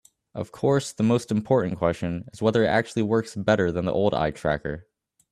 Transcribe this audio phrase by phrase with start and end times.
[0.33, 4.15] Of course, the most important question is whether it actually works better than the old
[4.15, 4.87] eye tracker.